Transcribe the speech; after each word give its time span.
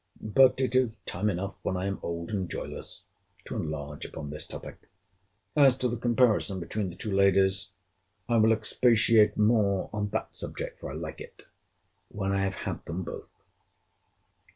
But 0.19 0.59
it 0.59 0.75
is 0.75 0.97
time 1.05 1.29
enough 1.29 1.53
when 1.61 1.77
I 1.77 1.85
am 1.85 1.99
old 2.01 2.31
and 2.31 2.49
joyless, 2.49 3.05
to 3.45 3.55
enlarge 3.55 4.03
upon 4.03 4.31
this 4.31 4.47
topic. 4.47 4.89
As 5.55 5.77
to 5.77 5.87
the 5.87 5.95
comparison 5.95 6.59
between 6.59 6.87
the 6.87 6.95
two 6.95 7.11
ladies, 7.11 7.69
I 8.27 8.37
will 8.37 8.51
expatiate 8.51 9.37
more 9.37 9.91
on 9.93 10.09
that 10.09 10.35
subject, 10.35 10.79
(for 10.79 10.91
I 10.91 10.95
like 10.95 11.21
it,) 11.21 11.43
when 12.07 12.31
I 12.31 12.39
have 12.41 12.55
had 12.65 12.83
them 12.85 13.03
both. 13.03 13.29